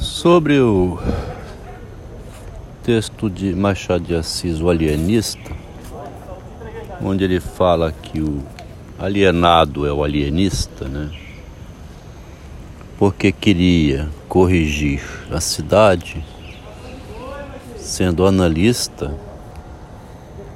[0.00, 0.98] Sobre o
[2.82, 5.50] texto de Machado de Assis, o alienista,
[7.02, 8.42] onde ele fala que o
[8.98, 11.10] alienado é o alienista, né?
[12.98, 16.24] Porque queria corrigir a cidade,
[17.76, 19.14] sendo analista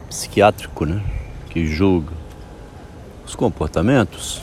[0.08, 1.02] psiquiátrico, né?
[1.50, 2.12] Que julga
[3.26, 4.40] os comportamentos.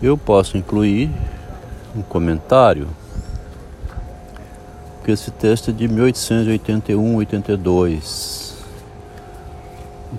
[0.00, 1.10] Eu posso incluir
[1.96, 2.86] um comentário
[5.04, 8.52] que esse texto é de 1881-82.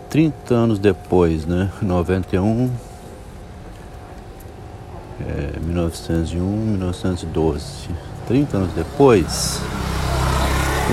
[0.09, 1.71] 30 anos depois, né?
[1.81, 2.69] 91,
[5.21, 7.87] é, 1901, 1912.
[8.27, 9.61] 30 anos depois,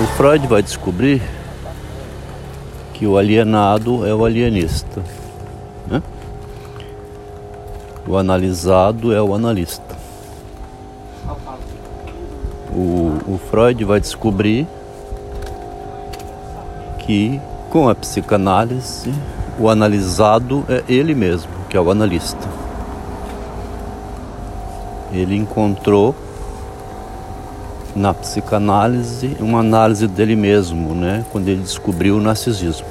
[0.01, 1.21] o Freud vai descobrir
[2.93, 5.03] que o alienado é o alienista.
[5.87, 6.01] Né?
[8.07, 9.95] O analisado é o analista.
[12.71, 14.65] O, o Freud vai descobrir
[16.99, 19.13] que com a psicanálise
[19.59, 22.47] o analisado é ele mesmo, que é o analista.
[25.11, 26.15] Ele encontrou
[27.95, 32.85] na psicanálise uma análise dele mesmo, né, quando ele descobriu o narcisismo.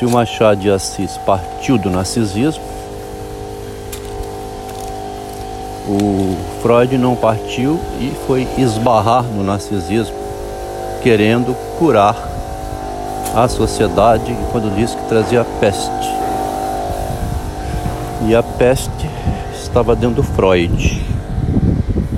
[0.00, 2.64] Se o Machado de Assis partiu do narcisismo,
[5.86, 10.16] o Freud não partiu e foi esbarrar no narcisismo,
[11.02, 12.16] querendo curar
[13.36, 16.08] a sociedade, quando disse que trazia peste.
[18.26, 19.10] E a peste
[19.52, 21.04] estava dentro do Freud,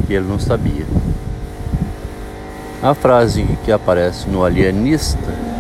[0.09, 0.87] e ele não sabia.
[2.81, 5.52] A frase que aparece no Alienista,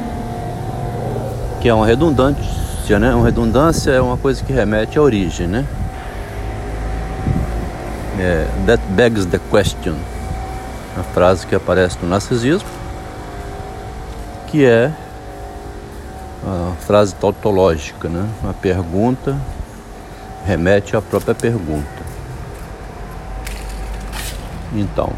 [1.62, 3.14] que é uma redundância, né?
[3.14, 5.64] Uma redundância é uma coisa que remete à origem, né?
[8.18, 9.94] É, that begs the question.
[10.98, 12.68] A frase que aparece no narcisismo,
[14.48, 14.92] que é
[16.44, 18.28] a frase tautológica, né?
[18.50, 19.36] A pergunta
[20.44, 22.02] remete à própria pergunta.
[24.74, 25.12] Então,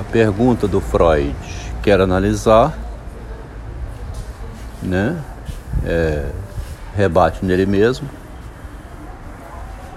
[0.00, 1.36] a pergunta do Freud
[1.80, 2.76] quer analisar,
[4.82, 5.16] né?
[5.84, 6.26] É,
[6.96, 8.08] rebate nele mesmo,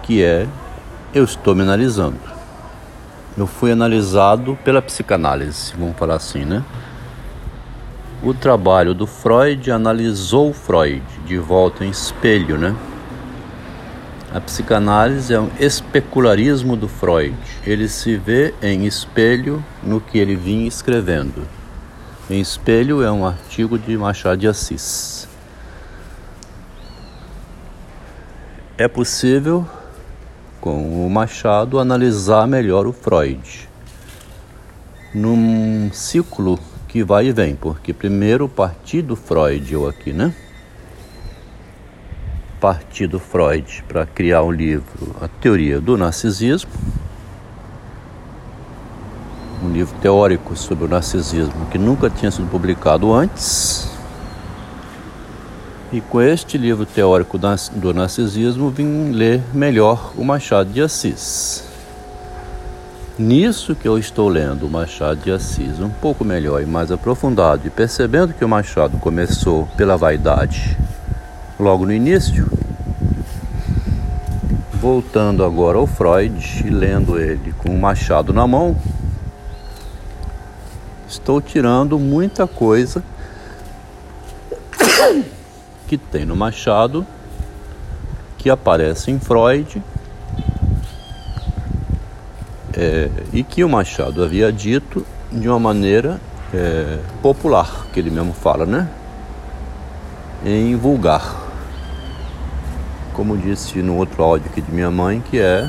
[0.03, 0.47] que é
[1.13, 2.19] eu estou me analisando.
[3.37, 6.63] Eu fui analisado pela psicanálise, vamos falar assim, né?
[8.23, 12.75] O trabalho do Freud analisou Freud de volta em espelho, né?
[14.33, 17.33] A psicanálise é um especularismo do Freud.
[17.65, 21.47] Ele se vê em espelho no que ele vinha escrevendo.
[22.29, 25.16] Em espelho é um artigo de Machado de Assis.
[28.79, 29.67] É possível
[30.61, 33.67] com o Machado analisar melhor o Freud
[35.15, 40.31] num ciclo que vai e vem, porque primeiro partir do Freud, eu aqui, né?
[42.61, 46.69] Partir do Freud para criar um livro, A Teoria do Narcisismo,
[49.63, 53.86] um livro teórico sobre o narcisismo que nunca tinha sido publicado antes.
[55.91, 61.63] E com este livro teórico do narcisismo vim ler melhor o Machado de Assis.
[63.17, 67.65] Nisso que eu estou lendo o Machado de Assis um pouco melhor e mais aprofundado
[67.65, 70.77] e percebendo que o Machado começou pela vaidade
[71.57, 72.51] logo no início,
[74.73, 78.75] voltando agora ao Freud e lendo ele com o Machado na mão,
[81.07, 83.01] estou tirando muita coisa
[85.87, 87.05] que tem no Machado,
[88.37, 89.81] que aparece em Freud,
[92.75, 96.19] é, e que o Machado havia dito de uma maneira
[96.53, 98.89] é, popular, que ele mesmo fala, né?
[100.45, 101.35] Em vulgar.
[103.13, 105.67] Como disse no outro áudio aqui de minha mãe, que é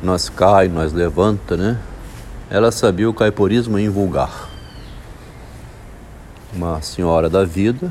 [0.00, 1.76] nós cai, nós levanta, né?
[2.48, 4.48] Ela sabia o caiporismo em vulgar.
[6.54, 7.90] Uma senhora da vida,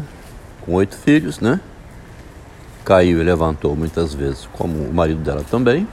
[0.68, 1.62] com oito filhos, né?
[2.84, 5.88] Caiu e levantou muitas vezes, como o marido dela também.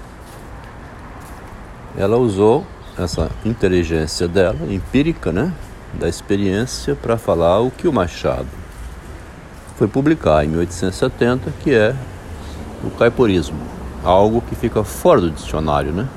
[1.97, 2.67] Ela usou
[2.99, 5.53] essa inteligência dela, empírica, né?
[5.95, 8.49] Da experiência, para falar o que o Machado
[9.77, 11.95] foi publicar em 1870, que é
[12.83, 13.59] o caiporismo,
[14.05, 16.09] algo que fica fora do dicionário, né?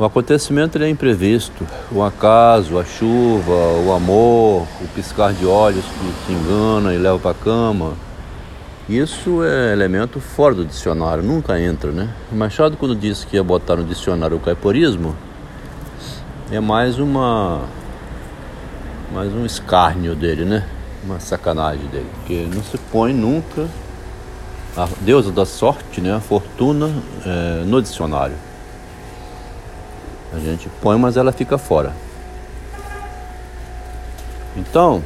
[0.00, 3.52] O acontecimento é imprevisto, o acaso, a chuva,
[3.86, 7.92] o amor, o piscar de olhos que te engana e leva para a cama,
[8.88, 12.08] Isso é elemento fora do dicionário, nunca entra, né?
[12.32, 15.14] Machado, quando disse que ia botar no dicionário o caiporismo,
[16.50, 17.60] é mais uma.
[19.12, 20.66] mais um escárnio dele, né?
[21.04, 23.68] Uma sacanagem dele, porque não se põe nunca
[24.74, 26.14] a deusa da sorte, né?
[26.14, 26.90] A fortuna
[27.26, 28.49] é, no dicionário.
[30.32, 31.92] A gente põe, mas ela fica fora.
[34.56, 35.02] Então,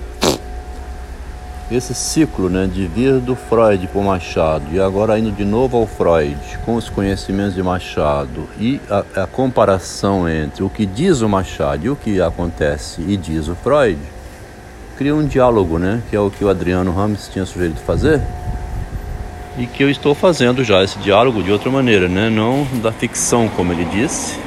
[1.71, 5.77] esse ciclo né, de vir do Freud para o Machado e agora indo de novo
[5.79, 11.23] ao Freud com os conhecimentos de Machado e a, a, comparação entre o que diz
[11.23, 13.99] o Machado e o que acontece e diz o Freud
[14.97, 18.21] cria um diálogo, né, que é o que o Adriano Ramos tinha sugerido fazer
[19.57, 23.49] e que eu estou fazendo já esse diálogo de outra maneira, né, não da ficção
[23.49, 24.39] como ele disse,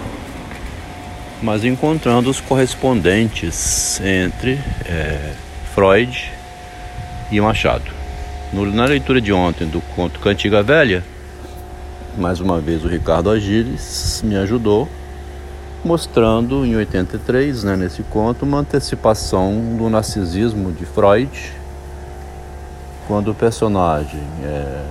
[1.42, 5.34] mas encontrando os correspondentes entre é,
[5.74, 6.32] Freud
[7.32, 7.92] e Machado.
[8.52, 11.04] No, na leitura de ontem do conto Cantiga Velha,
[12.18, 14.90] mais uma vez o Ricardo Agiles me ajudou,
[15.86, 21.30] mostrando em 83, né, nesse conto, uma antecipação do narcisismo de Freud,
[23.08, 24.84] quando o personagem é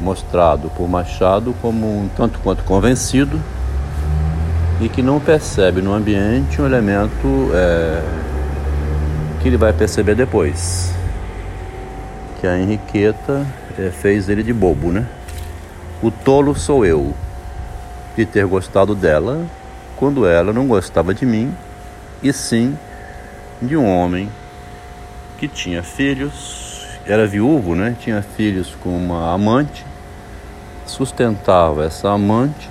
[0.00, 3.40] mostrado por Machado como um tanto quanto convencido
[4.80, 8.02] e que não percebe no ambiente um elemento é,
[9.40, 10.92] que ele vai perceber depois
[12.40, 13.46] que a Henriqueta
[13.78, 15.06] é, fez ele de bobo, né?
[16.02, 17.14] O tolo sou eu
[18.16, 19.44] de ter gostado dela
[19.96, 21.54] quando ela não gostava de mim,
[22.22, 22.76] e sim
[23.62, 24.28] de um homem
[25.38, 27.96] que tinha filhos, era viúvo, né?
[28.00, 29.84] Tinha filhos com uma amante,
[30.84, 32.68] sustentava essa amante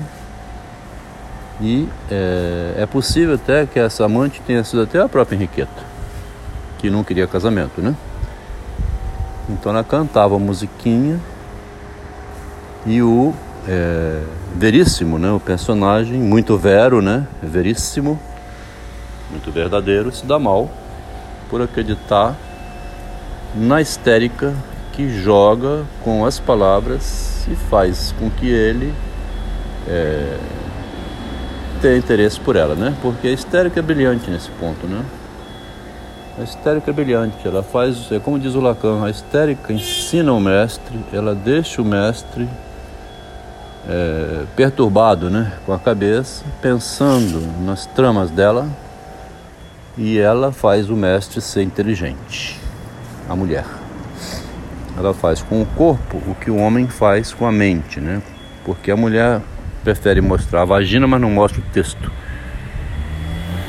[1.61, 5.83] e é, é possível até que essa amante tenha sido até a própria Henriqueta,
[6.79, 7.95] que não queria casamento, né?
[9.49, 11.19] Então ela cantava a musiquinha
[12.85, 13.33] e o
[13.67, 14.21] é,
[14.55, 18.19] Veríssimo, né, o personagem, muito vero, né, veríssimo,
[19.31, 20.69] muito verdadeiro, se dá mal
[21.49, 22.35] por acreditar
[23.55, 24.53] na histérica
[24.91, 28.93] que joga com as palavras e faz com que ele
[29.87, 30.37] é,
[31.83, 32.95] tenha interesse por ela, né?
[33.01, 35.03] Porque a histérica é brilhante nesse ponto, né?
[36.39, 40.39] A histérica é brilhante, ela faz, é como diz o Lacan, a histérica ensina o
[40.39, 42.47] mestre, ela deixa o mestre
[43.87, 48.65] é, perturbado né, com a cabeça, pensando nas tramas dela,
[49.97, 52.59] e ela faz o mestre ser inteligente,
[53.29, 53.65] a mulher.
[54.97, 58.21] Ela faz com o corpo o que o homem faz com a mente, né?
[58.63, 59.41] Porque a mulher
[59.83, 62.11] prefere mostrar a vagina, mas não mostra o texto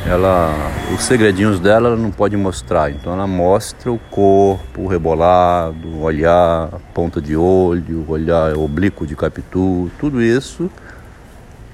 [0.07, 5.89] ela os segredinhos dela ela não pode mostrar, então ela mostra o corpo, o rebolado,
[5.89, 10.71] o olhar, ponta de olho, o olhar oblíquo de capitu, tudo isso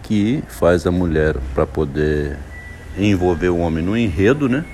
[0.03, 2.37] que faz a mulher para poder
[2.97, 4.65] envolver o homem no enredo, né?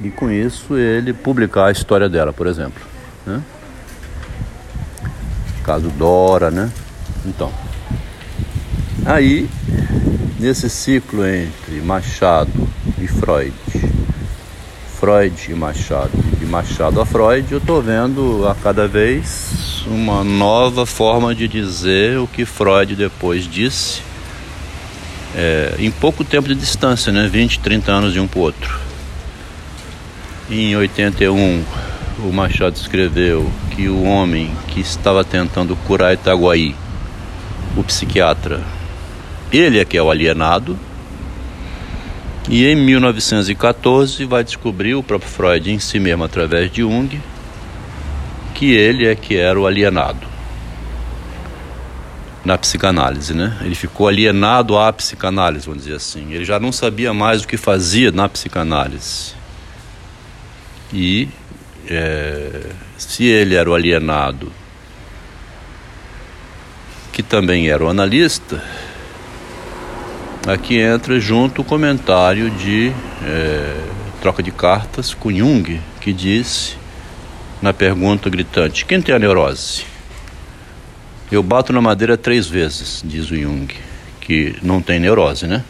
[0.00, 2.82] E com isso ele publicar a história dela, por exemplo,
[3.24, 3.40] né?
[5.64, 6.70] Caso Dora, né?
[7.24, 7.50] Então,
[9.06, 9.48] aí
[10.38, 12.52] Nesse ciclo entre Machado
[13.00, 13.54] e Freud,
[15.00, 20.84] Freud e Machado, de Machado a Freud, eu estou vendo a cada vez uma nova
[20.84, 24.02] forma de dizer o que Freud depois disse,
[25.34, 27.26] é, em pouco tempo de distância, né?
[27.26, 28.78] 20, 30 anos de um para o outro.
[30.50, 31.64] Em 81,
[32.18, 36.76] o Machado escreveu que o homem que estava tentando curar Itaguaí,
[37.74, 38.75] o psiquiatra,
[39.52, 40.78] ele é que é o alienado.
[42.48, 47.20] E em 1914 vai descobrir o próprio Freud em si mesmo através de Jung
[48.54, 50.26] que ele é que era o alienado
[52.46, 53.58] na psicanálise, né?
[53.60, 56.32] Ele ficou alienado à psicanálise, vamos dizer assim.
[56.32, 59.34] Ele já não sabia mais o que fazia na psicanálise.
[60.92, 61.28] E
[61.88, 64.52] é, se ele era o alienado,
[67.12, 68.62] que também era o analista,
[70.46, 72.92] Aqui entra junto o comentário de
[73.24, 73.80] é,
[74.22, 76.76] troca de cartas com Jung, que disse
[77.60, 79.84] na pergunta gritante: Quem tem a neurose?
[81.32, 83.66] Eu bato na madeira três vezes, diz o Jung,
[84.20, 85.64] que não tem neurose, né?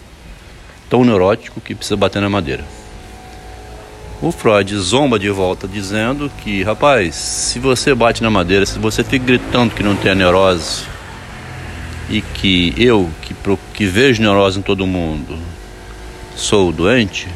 [0.91, 2.65] Tão neurótico que precisa bater na madeira.
[4.21, 9.03] O Freud zomba de volta dizendo que, rapaz, se você bate na madeira, se você
[9.03, 10.85] fica gritando que não tem a neurose,
[12.09, 13.35] e que eu, que,
[13.75, 15.39] que vejo neurose em todo mundo,
[16.35, 17.29] sou doente,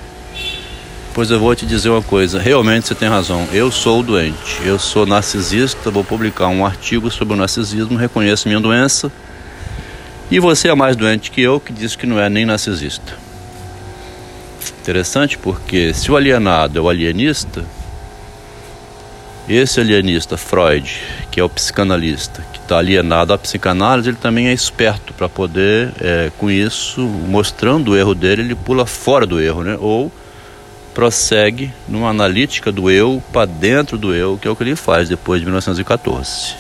[1.12, 3.46] Pois eu vou te dizer uma coisa, realmente você tem razão.
[3.52, 8.60] Eu sou doente, eu sou narcisista, vou publicar um artigo sobre o narcisismo, reconheço minha
[8.60, 9.10] doença.
[10.30, 13.18] E você é mais doente que eu, que diz que não é nem narcisista.
[14.80, 17.64] Interessante porque se o alienado é o alienista,
[19.50, 24.52] esse alienista Freud, que é o psicanalista, que está alienado à psicanálise, ele também é
[24.52, 29.64] esperto para poder, é, com isso, mostrando o erro dele, ele pula fora do erro,
[29.64, 29.76] né?
[29.80, 30.12] Ou
[30.95, 35.09] prossegue numa analítica do eu para dentro do eu, que é o que ele faz
[35.09, 36.54] depois de 1914.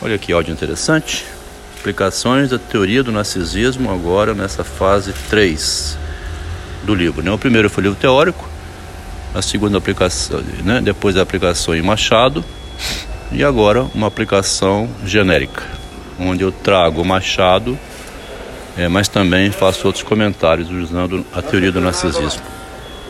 [0.00, 1.24] Olha que áudio interessante.
[1.74, 5.98] Explicações da teoria do narcisismo agora nessa fase 3
[6.84, 7.20] do livro.
[7.20, 7.32] Né?
[7.32, 8.48] O primeiro foi o livro teórico,
[9.34, 10.80] a segunda aplicação, né?
[10.80, 12.44] depois da aplicação em Machado,
[13.32, 15.62] e agora uma aplicação genérica,
[16.18, 17.78] onde eu trago Machado,
[18.76, 22.42] é, mas também faço outros comentários usando a teoria do narcisismo.